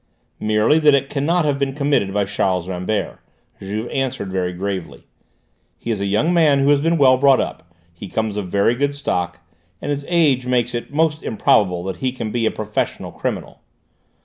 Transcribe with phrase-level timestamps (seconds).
[0.39, 3.19] "Merely that it cannot have been committed by Charles Rambert,"
[3.59, 5.03] Juve answered very gravely.
[5.77, 8.73] "He is a young man who has been well brought up, he comes of very
[8.73, 9.41] good stock,
[9.79, 13.61] and his age makes it most improbable that he can be a professional criminal."